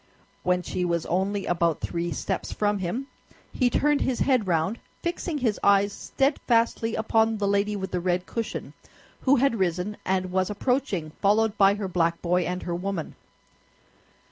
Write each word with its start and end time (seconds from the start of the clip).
When 0.41 0.63
she 0.63 0.83
was 0.83 1.05
only 1.05 1.45
about 1.45 1.79
three 1.79 2.11
steps 2.11 2.51
from 2.51 2.79
him, 2.79 3.05
he 3.53 3.69
turned 3.69 4.01
his 4.01 4.21
head 4.21 4.47
round, 4.47 4.79
fixing 5.03 5.37
his 5.37 5.59
eyes 5.61 5.93
steadfastly 5.93 6.95
upon 6.95 7.37
the 7.37 7.47
lady 7.47 7.75
with 7.75 7.91
the 7.91 7.99
red 7.99 8.25
cushion, 8.25 8.73
who 9.19 9.35
had 9.35 9.59
risen 9.59 9.97
and 10.03 10.31
was 10.31 10.49
approaching, 10.49 11.11
followed 11.21 11.55
by 11.55 11.75
her 11.75 11.87
black 11.87 12.19
boy 12.19 12.41
and 12.47 12.63
her 12.63 12.73
woman. 12.73 13.13